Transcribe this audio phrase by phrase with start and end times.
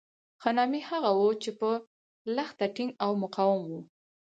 [0.41, 1.69] ښه نامي هغه وو چې په
[2.35, 3.81] لښته ټینګ او مقاوم وو.